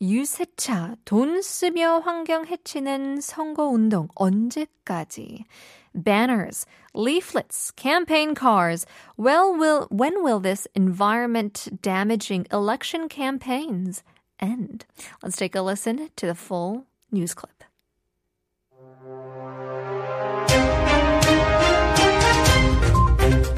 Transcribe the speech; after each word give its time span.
유세차, 0.00 0.96
돈 1.04 1.40
쓰며 1.40 2.00
환경 2.04 2.46
해치는 2.46 3.20
선거운동 3.20 4.08
언제까지? 4.14 5.44
Banners, 5.94 6.66
leaflets, 6.94 7.72
campaign 7.76 8.34
cars. 8.34 8.84
Well, 9.16 9.56
will, 9.56 9.86
when 9.90 10.22
will 10.22 10.40
this 10.40 10.68
environment 10.74 11.68
damaging 11.80 12.46
election 12.52 13.08
campaigns 13.08 14.02
end? 14.38 14.84
Let's 15.22 15.36
take 15.36 15.56
a 15.56 15.62
listen 15.62 16.10
to 16.16 16.26
the 16.26 16.34
full 16.34 16.84
news 17.10 17.32
clip. 17.34 17.64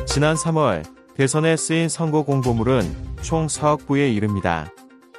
지난 0.07 0.37
3월 0.37 0.85
대선에 1.17 1.57
쓰인 1.57 1.89
선거 1.89 2.23
공보물은 2.23 3.17
총 3.23 3.49
4억 3.49 3.87
부에 3.87 4.13
이릅니다. 4.13 4.71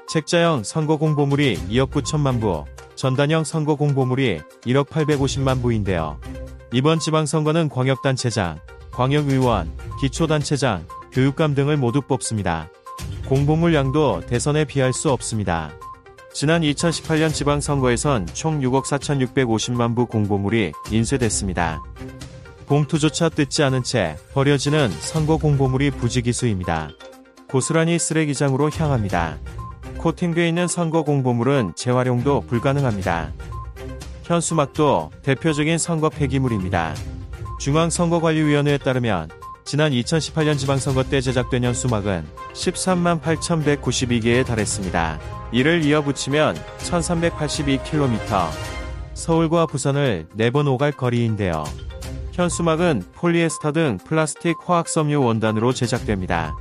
책자형 0.09 0.63
선거 0.63 0.98
공보물이 0.98 1.68
2억 1.70 1.91
9천만 1.91 2.41
부, 2.41 2.66
전단형 2.95 3.44
선거 3.44 3.76
공보물이 3.76 4.40
1억 4.66 4.88
850만 4.88 5.62
부인데요. 5.62 6.20
이번 6.73 6.98
지방선거는 6.98 7.70
광역단체장, 7.70 8.60
광역의원, 8.90 9.71
기초단체장, 10.01 10.88
교육감 11.12 11.54
등을 11.54 11.77
모두 11.77 12.01
뽑습니다. 12.01 12.70
공보물 13.27 13.76
양도 13.76 14.21
대선에 14.26 14.66
비할 14.66 14.93
수 14.93 15.12
없습니다. 15.12 15.71
지난 16.34 16.63
2018년 16.63 17.32
지방선거에선 17.32 18.26
총 18.34 18.62
6억 18.62 18.85
4,650만 18.85 19.96
부 19.96 20.07
공보물이 20.07 20.71
인쇄됐습니다. 20.90 21.84
봉투조차 22.66 23.29
뜯지 23.29 23.62
않은 23.62 23.84
채 23.84 24.18
버려지는 24.34 24.90
선거 24.90 25.38
공보물이 25.38 25.91
부지기수입니다. 25.91 26.90
고스란히 27.48 27.99
쓰레기장으로 27.99 28.71
향합니다. 28.71 29.38
코팅되어 29.99 30.45
있는 30.47 30.67
선거 30.67 31.03
공보물은 31.03 31.73
재활용도 31.75 32.41
불가능합니다. 32.47 33.31
현수막도 34.23 35.11
대표적인 35.21 35.77
선거 35.77 36.09
폐기물입니다. 36.09 36.95
중앙선거관리위원회에 37.59 38.77
따르면 38.77 39.29
지난 39.65 39.91
2018년 39.91 40.57
지방선거 40.57 41.03
때 41.03 41.21
제작된 41.21 41.63
현수막은 41.63 42.25
13만 42.53 43.21
8,192개에 43.21 44.45
달했습니다. 44.45 45.20
이를 45.51 45.83
이어 45.83 46.01
붙이면 46.01 46.55
1,382km, 46.79 48.47
서울과 49.13 49.65
부산을 49.65 50.27
4번 50.37 50.67
오갈 50.67 50.91
거리인데요. 50.91 51.63
현수막은 52.31 53.03
폴리에스터 53.13 53.73
등 53.73 53.97
플라스틱 54.05 54.55
화학섬유 54.65 55.21
원단으로 55.21 55.73
제작됩니다. 55.73 56.55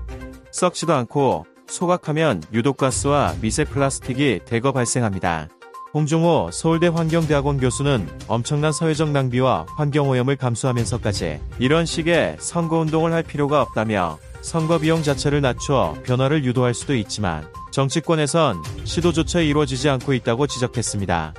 썩지도 0.51 0.93
않고 0.93 1.47
소각하면 1.69 2.43
유독가스와 2.53 3.37
미세 3.41 3.65
플라스틱이 3.65 4.41
대거 4.45 4.73
발생합니다. 4.73 5.49
홍종호 5.95 6.51
서울대 6.53 6.89
환경대학원 6.89 7.59
교수는 7.59 8.09
엄청난 8.27 8.73
사회적 8.73 9.11
낭비와 9.11 9.67
환경오염을 9.77 10.37
감수하면서까지 10.37 11.41
이런 11.59 11.87
식의 11.87 12.37
선거운동을 12.41 13.13
할 13.13 13.23
필요가 13.23 13.63
없다며 13.63 14.19
선거 14.43 14.79
비용 14.79 15.03
자체를 15.03 15.41
낮춰 15.41 15.97
변화를 16.05 16.45
유도할 16.45 16.75
수도 16.75 16.95
있지만 16.95 17.49
정치권에선 17.71 18.63
시도조차 18.85 19.41
이루어지지 19.41 19.89
않고 19.89 20.13
있다고 20.13 20.47
지적했습니다. 20.47 21.35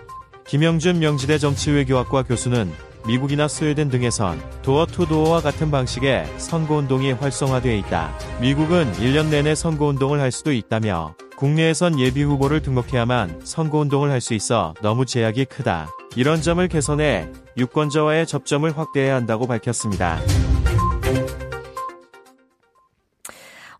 김영준 0.47 0.99
명지대 0.99 1.37
정치외교학과 1.37 2.23
교수는 2.23 2.71
미국이나 3.07 3.47
스웨덴 3.47 3.89
등에선 3.89 4.41
도어 4.61 4.85
투 4.85 5.07
도어와 5.07 5.41
같은 5.41 5.71
방식의 5.71 6.27
선거운동이 6.37 7.13
활성화되어 7.13 7.73
있다. 7.75 8.17
미국은 8.41 8.91
1년 8.93 9.29
내내 9.29 9.55
선거운동을 9.55 10.19
할 10.19 10.31
수도 10.31 10.51
있다며 10.51 11.15
국내에선 11.37 11.99
예비 11.99 12.21
후보를 12.23 12.61
등록해야만 12.61 13.41
선거운동을 13.45 14.11
할 14.11 14.19
수 14.21 14.33
있어 14.33 14.73
너무 14.81 15.05
제약이 15.05 15.45
크다. 15.45 15.87
이런 16.15 16.41
점을 16.41 16.67
개선해 16.67 17.29
유권자와의 17.57 18.27
접점을 18.27 18.77
확대해야 18.77 19.15
한다고 19.15 19.47
밝혔습니다. 19.47 20.19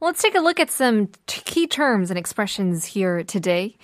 Let's 0.02 0.22
take 0.22 0.36
a 0.36 0.42
look 0.42 0.60
at 0.62 0.72
some 0.72 1.08
key 1.28 1.68
terms 1.68 2.10
and 2.10 2.18
expressions 2.18 2.96
here 2.98 3.22
today. 3.24 3.76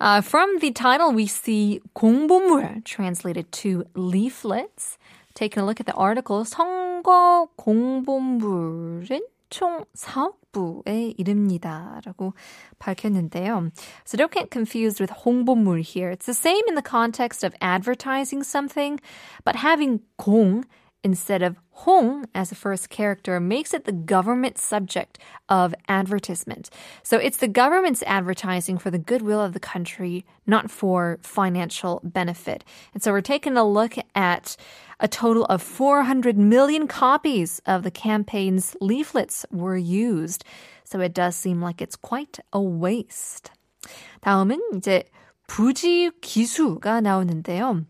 Uh, 0.00 0.20
from 0.20 0.58
the 0.58 0.72
title, 0.72 1.12
we 1.12 1.26
see 1.26 1.80
공보물, 1.94 2.84
translated 2.84 3.50
to 3.52 3.84
leaflets. 3.94 4.98
Taking 5.34 5.62
a 5.62 5.66
look 5.66 5.80
at 5.80 5.86
the 5.86 5.94
article, 5.94 6.44
선거 6.44 7.48
공보물은 7.56 9.20
총 9.50 9.84
4억 9.96 10.44
부에 10.52 11.14
이릅니다. 11.18 12.00
라고 12.04 12.34
밝혔는데요. 12.78 13.70
So 14.04 14.16
don't 14.16 14.32
get 14.32 14.50
confused 14.50 15.00
with 15.00 15.10
홍보물 15.10 15.82
here. 15.82 16.10
It's 16.10 16.26
the 16.26 16.34
same 16.34 16.62
in 16.68 16.74
the 16.74 16.82
context 16.82 17.44
of 17.44 17.54
advertising 17.60 18.42
something, 18.42 19.00
but 19.44 19.56
having 19.56 20.00
공 20.16 20.64
instead 21.04 21.42
of 21.42 21.58
Hong 21.84 22.24
as 22.34 22.48
the 22.48 22.54
first 22.54 22.88
character 22.88 23.38
makes 23.38 23.74
it 23.74 23.84
the 23.84 23.92
government 23.92 24.56
subject 24.56 25.18
of 25.50 25.74
advertisement. 25.86 26.70
So 27.02 27.18
it's 27.18 27.36
the 27.36 27.46
government's 27.46 28.02
advertising 28.06 28.78
for 28.78 28.90
the 28.90 28.98
goodwill 28.98 29.40
of 29.40 29.52
the 29.52 29.60
country, 29.60 30.24
not 30.46 30.70
for 30.70 31.18
financial 31.22 32.00
benefit. 32.02 32.64
And 32.94 33.02
so 33.02 33.12
we're 33.12 33.20
taking 33.20 33.58
a 33.58 33.68
look 33.68 33.96
at 34.14 34.56
a 34.98 35.06
total 35.06 35.44
of 35.46 35.60
400 35.60 36.38
million 36.38 36.88
copies 36.88 37.60
of 37.66 37.82
the 37.82 37.90
campaign's 37.90 38.74
leaflets 38.80 39.44
were 39.50 39.76
used. 39.76 40.44
So 40.84 41.00
it 41.00 41.12
does 41.12 41.36
seem 41.36 41.60
like 41.60 41.82
it's 41.82 41.96
quite 41.96 42.38
a 42.52 42.60
waste. 42.60 43.50
다음은 44.22 44.58
이제 44.76 45.04
부지 45.46 46.10
기수가 46.22 47.02
나오는데요. 47.02 47.84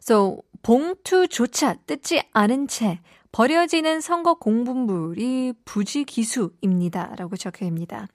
So 0.00 0.44
봉투조차 0.63 1.75
뜯지 1.87 2.23
않은 2.33 2.67
채 2.67 2.99
버려지는 3.31 4.01
선거 4.01 4.33
공분물이 4.33 5.53
부지기수입니다. 5.65 7.15
라고 7.17 7.37
적혀입니다. 7.37 8.07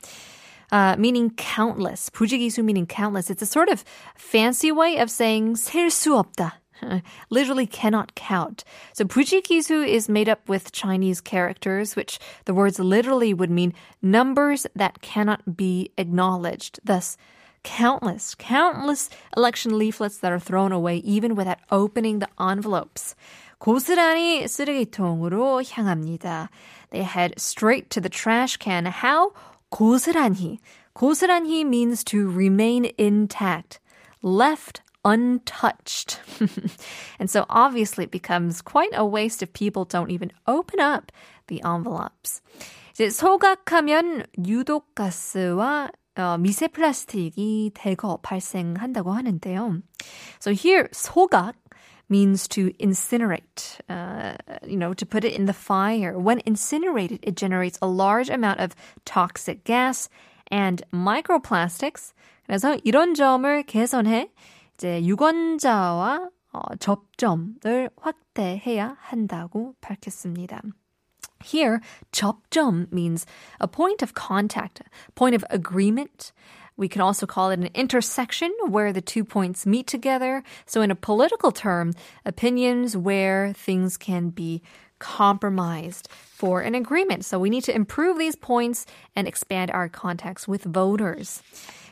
Uh, 0.73 0.97
meaning 0.99 1.31
countless. 1.37 2.11
부지기수 2.11 2.63
meaning 2.63 2.87
countless. 2.87 3.31
It's 3.31 3.43
a 3.43 3.47
sort 3.47 3.71
of 3.71 3.85
fancy 4.17 4.73
way 4.73 4.99
of 5.01 5.11
saying 5.11 5.55
셀 5.57 5.91
수 5.91 6.17
없다. 6.17 6.61
Literally 7.31 7.67
cannot 7.67 8.15
count. 8.15 8.65
So 8.93 9.05
부지기수 9.05 9.89
is 9.89 10.11
made 10.11 10.29
up 10.29 10.49
with 10.49 10.73
Chinese 10.73 11.23
characters, 11.23 11.97
which 11.97 12.19
the 12.45 12.53
words 12.53 12.79
literally 12.79 13.33
would 13.33 13.51
mean 13.51 13.73
numbers 14.03 14.67
that 14.75 15.01
cannot 15.01 15.57
be 15.57 15.91
acknowledged. 15.97 16.81
Thus, 16.85 17.17
countless, 17.66 18.36
countless 18.36 19.10
election 19.36 19.78
leaflets 19.78 20.18
that 20.18 20.32
are 20.32 20.40
thrown 20.40 20.72
away 20.72 20.98
even 20.98 21.36
without 21.36 21.60
opening 21.72 22.20
the 22.20 22.30
envelopes. 22.40 23.16
고스란히 23.60 24.48
쓰레기통으로 24.48 25.62
향합니다. 25.64 26.50
They 26.90 27.04
head 27.04 27.36
straight 27.38 27.90
to 27.92 28.02
the 28.02 28.10
trash 28.10 28.58
can. 28.58 28.86
How? 28.88 29.34
고스란히. 29.72 30.60
고스란히 30.96 31.64
means 31.64 32.04
to 32.06 32.28
remain 32.30 32.92
intact, 32.98 33.80
left 34.22 34.82
untouched. 35.06 36.20
and 37.20 37.30
so 37.30 37.46
obviously 37.50 38.06
it 38.06 38.12
becomes 38.12 38.62
quite 38.62 38.94
a 38.94 39.06
waste 39.06 39.42
if 39.42 39.54
people 39.54 39.86
don't 39.86 40.12
even 40.12 40.32
open 40.48 40.80
up 40.80 41.12
the 41.48 41.62
envelopes. 41.64 42.42
이제 42.94 43.10
소각하면 43.10 44.26
유독가스와 44.38 45.90
어, 46.17 46.39
미세 46.39 46.69
플라스틱이 46.69 47.73
대거 47.75 48.21
발생한다고 48.23 49.13
하는데요. 49.13 49.83
So 50.41 50.53
here 50.53 50.89
소각 50.93 51.55
means 52.09 52.49
to 52.49 52.71
incinerate, 52.79 53.79
uh, 53.89 54.37
you 54.67 54.77
know, 54.77 54.95
to 54.95 55.05
put 55.05 55.25
it 55.25 55.35
in 55.35 55.47
the 55.47 55.53
fire. 55.53 56.19
When 56.19 56.41
incinerated, 56.47 57.21
it 57.23 57.37
generates 57.37 57.79
a 57.83 57.89
large 57.89 58.31
amount 58.31 58.61
of 58.61 58.75
toxic 59.05 59.65
gas 59.65 60.09
and 60.51 60.83
microplastics. 60.93 62.13
그래서 62.47 62.77
이런 62.85 63.15
점을 63.15 63.63
개선해 63.65 64.31
이제 64.75 65.03
유권자와 65.05 66.31
어, 66.53 66.77
접점을 66.79 67.91
확대해야 68.01 68.97
한다고 69.01 69.75
밝혔습니다. 69.81 70.63
Here, 71.45 71.81
접점 72.13 72.91
means 72.91 73.27
a 73.61 73.69
point 73.69 74.03
of 74.03 74.15
contact, 74.15 74.83
point 75.15 75.35
of 75.35 75.45
agreement, 75.51 76.33
We 76.77 76.89
can 76.89 77.01
also 77.01 77.27
call 77.27 77.51
it 77.51 77.59
an 77.59 77.71
intersection 77.75 78.55
where 78.69 78.93
the 78.93 79.01
two 79.01 79.25
points 79.25 79.65
meet 79.65 79.87
together. 79.87 80.43
So 80.67 80.83
in 80.83 80.91
a 80.91 80.95
political 80.95 81.51
term, 81.51 81.95
opinions 82.25 82.97
where 82.97 83.53
things 83.55 83.97
can 83.97 84.29
be 84.31 84.63
compromised 84.99 86.09
for 86.11 86.61
an 86.61 86.75
agreement. 86.75 87.25
So 87.25 87.39
we 87.39 87.51
need 87.51 87.65
to 87.65 87.75
improve 87.75 88.19
these 88.19 88.37
points 88.37 88.87
and 89.15 89.27
expand 89.27 89.71
our 89.71 89.89
contacts 89.89 90.47
with 90.47 90.65
voters 90.65 91.43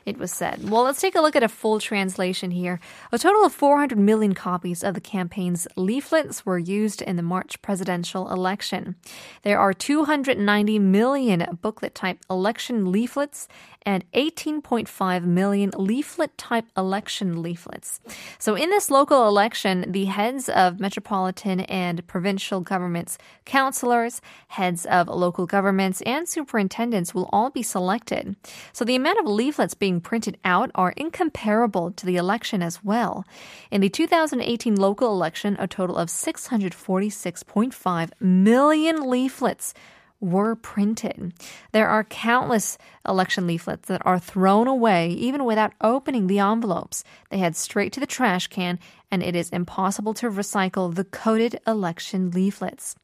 it 0.07 0.19
was 0.19 0.33
said. 0.33 0.69
Well, 0.69 0.83
let's 0.83 1.01
take 1.01 1.15
a 1.15 1.21
look 1.21 1.37
at 1.37 1.43
a 1.43 1.49
full 1.49 1.81
translation 1.81 2.51
here. 2.51 2.81
A 3.13 3.19
total 3.19 3.45
of 3.45 3.53
400 3.53 3.99
million 3.99 4.35
copies 4.35 4.83
of 4.83 4.95
the 4.95 5.01
campaign's 5.01 5.67
leaflets 5.77 6.45
were 6.45 6.59
used 6.59 7.03
in 7.03 7.17
the 7.17 7.23
March 7.23 7.61
presidential 7.63 8.31
election. 8.31 8.97
There 9.43 9.59
are 9.59 9.73
290 9.73 10.79
million 10.79 11.59
booklet 11.61 11.95
type 11.95 12.19
election 12.29 12.93
leaflets 12.93 13.49
and 13.87 14.11
18.5 14.13 15.25
million 15.25 15.71
leaflet 15.77 16.37
type 16.39 16.67
election 16.77 17.43
leaflets. 17.43 18.01
So, 18.39 18.55
in 18.55 18.71
this 18.71 18.91
local 18.91 19.29
election, 19.29 19.93
the 19.93 20.07
heads 20.07 20.49
of 20.49 20.81
metropolitan 20.81 21.61
and 21.61 22.07
provincial 22.07 22.61
governments, 22.61 23.19
councillors, 23.45 24.21
heads 24.49 24.87
of 24.87 25.09
local 25.09 25.47
governments, 25.47 26.01
and 26.03 26.29
superintendents 26.29 27.15
will 27.15 27.29
all 27.33 27.51
be 27.51 27.63
selected. 27.63 28.37
So, 28.73 28.85
the 28.85 28.97
amount 28.97 29.19
of 29.19 29.27
leaflets 29.27 29.75
being 29.75 29.94
printed 30.01 30.39
out 30.45 30.71
are 30.75 30.93
incomparable 30.97 31.91
to 31.93 32.07
the 32.07 32.17
election 32.17 32.63
as 32.63 32.83
well. 32.83 33.25
In 33.71 33.81
the 33.81 33.89
2018 33.89 34.77
local 34.77 35.11
election, 35.11 35.57
a 35.59 35.67
total 35.67 35.97
of 35.97 36.09
646.5 36.09 38.11
million 38.21 39.09
leaflets 39.09 39.75
were 40.25 40.57
printed. 40.57 41.33
There 41.73 41.89
are 41.89 42.03
countless 42.03 42.79
election 43.07 43.47
leaflets 43.47 43.89
that 43.89 44.01
are 44.07 44.19
thrown 44.19 44.67
away 44.67 45.11
even 45.11 45.45
without 45.45 45.75
opening 45.81 46.27
the 46.27 46.39
envelopes. 46.39 47.05
They 47.31 47.39
head 47.39 47.57
straight 47.57 47.93
to 47.93 48.01
the 48.01 48.07
trash 48.07 48.47
can, 48.47 48.79
and 49.11 49.23
it 49.23 49.37
is 49.37 49.51
impossible 49.51 50.15
to 50.15 50.31
recycle 50.31 50.95
the 50.95 51.05
coded 51.05 51.61
election 51.67 52.31
leaflets. 52.31 52.97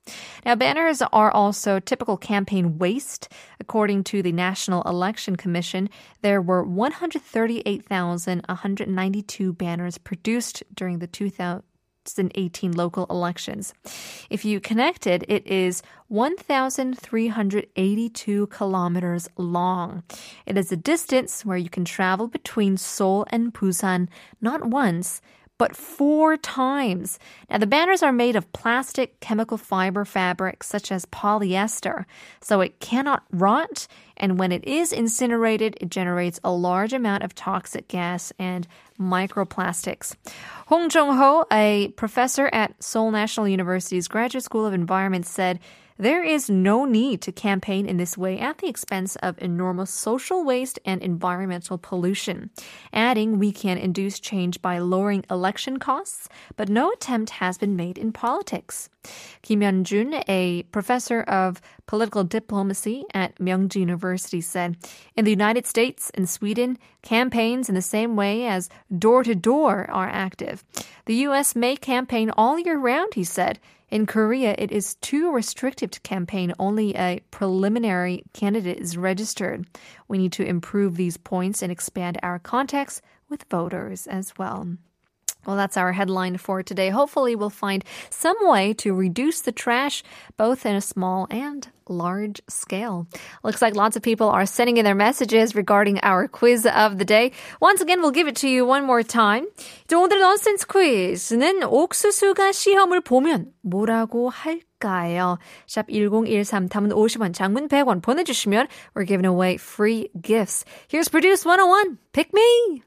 Now, 0.45 0.55
banners 0.55 1.03
are 1.03 1.31
also 1.31 1.79
typical 1.79 2.17
campaign 2.17 2.79
waste. 2.79 3.29
According 3.61 4.05
to 4.05 4.23
the 4.23 4.33
National 4.33 4.81
Election 4.83 5.37
Commission, 5.37 5.91
there 6.23 6.41
were 6.41 6.65
138,192 6.65 9.53
banners 9.53 9.99
produced 9.99 10.63
during 10.75 11.01
the 11.01 11.07
2000. 11.07 11.63
2018 12.05 12.73
local 12.73 13.07
elections. 13.11 13.75
If 14.29 14.45
you 14.45 14.61
connect 14.61 15.07
it, 15.07 15.25
it 15.29 15.47
is 15.47 15.83
1,382 16.09 18.47
kilometers 18.49 19.29
long. 19.37 20.03
It 20.47 20.59
is 20.59 20.73
a 20.73 20.77
distance 20.77 21.45
where 21.45 21.57
you 21.57 21.71
can 21.71 21.85
travel 21.85 22.27
between 22.29 22.77
Seoul 22.77 23.25
and 23.31 23.55
Busan 23.55 24.09
not 24.41 24.65
once, 24.65 25.21
but 25.61 25.77
four 25.77 26.39
times. 26.39 27.19
Now, 27.51 27.59
the 27.59 27.67
banners 27.67 28.03
are 28.03 28.13
made 28.13 28.35
of 28.35 28.51
plastic, 28.55 29.21
chemical 29.21 29.59
fiber 29.59 30.07
fabric, 30.07 30.65
such 30.65 30.91
as 30.91 31.05
polyester, 31.05 32.07
so 32.41 32.63
it 32.63 32.81
cannot 32.81 33.25
rot, 33.31 33.87
and 34.17 34.39
when 34.39 34.53
it 34.53 34.65
is 34.65 34.91
incinerated, 34.91 35.77
it 35.79 35.91
generates 35.91 36.41
a 36.43 36.51
large 36.51 36.95
amount 36.95 37.25
of 37.25 37.35
toxic 37.35 37.89
gas 37.89 38.33
and 38.39 38.67
microplastics. 38.99 40.17
Hong 40.69 40.89
Jong-ho, 40.89 41.45
a 41.53 41.89
professor 41.89 42.49
at 42.55 42.83
Seoul 42.83 43.11
National 43.11 43.47
University's 43.47 44.09
Graduate 44.09 44.45
School 44.45 44.65
of 44.65 44.73
Environment, 44.73 45.27
said, 45.27 45.61
there 46.01 46.25
is 46.25 46.49
no 46.49 46.87
need 46.87 47.21
to 47.21 47.31
campaign 47.31 47.85
in 47.85 47.99
this 47.99 48.17
way 48.17 48.39
at 48.39 48.57
the 48.59 48.69
expense 48.69 49.17
of 49.17 49.37
enormous 49.37 49.91
social 49.91 50.43
waste 50.43 50.79
and 50.87 51.03
environmental 51.03 51.77
pollution. 51.77 52.49
Adding, 52.91 53.39
we 53.39 53.53
can 53.53 53.77
induce 53.77 54.19
change 54.19 54.63
by 54.63 54.79
lowering 54.79 55.27
election 55.31 55.79
costs, 55.79 56.27
but 56.57 56.71
no 56.71 56.91
attempt 56.91 57.31
has 57.31 57.59
been 57.59 57.77
made 57.77 57.99
in 57.99 58.13
politics. 58.13 58.89
Kim 59.43 59.61
Hyun-jun, 59.61 60.23
a 60.27 60.63
professor 60.73 61.21
of 61.23 61.61
political 61.87 62.25
diplomacy 62.25 63.05
at 63.13 63.37
Myungji 63.37 63.77
University, 63.77 64.41
said, 64.41 64.79
In 65.17 65.27
the 65.27 65.31
United 65.31 65.67
States 65.67 66.11
and 66.15 66.27
Sweden, 66.27 66.79
campaigns 67.03 67.69
in 67.69 67.75
the 67.75 67.83
same 67.83 68.17
way 68.17 68.47
as 68.47 68.71
door 68.97 69.23
to 69.25 69.35
door 69.35 69.87
are 69.91 70.09
active. 70.09 70.65
The 71.05 71.17
U.S. 71.27 71.55
may 71.55 71.77
campaign 71.77 72.31
all 72.39 72.59
year 72.59 72.79
round, 72.79 73.15
he 73.15 73.25
said. 73.25 73.59
In 73.91 74.07
Korea, 74.07 74.55
it 74.57 74.71
is 74.71 74.95
too 74.97 75.33
restrictive 75.33 75.91
to 75.91 76.01
campaign. 76.01 76.53
Only 76.61 76.95
a 76.95 77.21
preliminary 77.33 78.23
candidate 78.33 78.79
is 78.79 78.97
registered. 78.97 79.67
We 80.07 80.17
need 80.17 80.33
to 80.33 80.47
improve 80.47 80.97
these 80.97 81.17
points 81.17 81.61
and 81.61 81.73
expand 81.73 82.19
our 82.23 82.39
contacts 82.39 83.03
with 83.29 83.47
voters 83.51 84.07
as 84.07 84.33
well. 84.39 84.77
Well, 85.46 85.56
that's 85.56 85.78
our 85.78 85.94
headline 85.94 86.38
for 86.38 86.64
today. 86.64 86.90
Hopefully, 86.90 87.36
we'll 87.36 87.52
find 87.52 87.86
some 88.10 88.36
way 88.42 88.74
to 88.82 88.94
reduce 88.94 89.42
the 89.42 89.52
trash, 89.52 90.04
both 90.38 90.66
in 90.66 90.76
a 90.76 90.82
small 90.82 91.28
and 91.30 91.68
large 91.88 92.42
scale. 92.50 93.06
Looks 93.44 93.62
like 93.62 93.76
lots 93.76 93.96
of 93.96 94.02
people 94.02 94.30
are 94.30 94.48
sending 94.48 94.78
in 94.78 94.86
their 94.86 94.96
messages 94.96 95.54
regarding 95.54 96.00
our 96.02 96.28
quiz 96.28 96.66
of 96.66 96.98
the 96.98 97.06
day. 97.06 97.32
Once 97.62 97.80
again, 97.80 98.02
we'll 98.02 98.10
give 98.10 98.28
it 98.28 98.38
to 98.38 98.50
you 98.50 98.66
one 98.66 98.86
more 98.86 99.04
time. 99.04 99.46
오늘의 99.88 100.20
넌센스 100.20 100.66
퀴즈는 100.66 101.64
옥수수가 101.64 102.52
시험을 102.52 103.02
보면 103.02 103.54
뭐라고 103.62 104.32
할까요? 104.32 105.38
샵 105.68 105.90
1013 105.92 106.70
담은 106.70 106.90
50원, 106.90 107.36
장문 107.36 107.70
100원 107.70 108.02
보내주시면 108.02 108.68
we're 108.96 109.06
giving 109.06 109.26
away 109.26 109.58
free 109.58 110.10
gifts. 110.20 110.66
Here's 110.88 111.08
Produce 111.08 111.46
101. 111.46 112.00
Pick 112.14 112.34
me! 112.34 112.82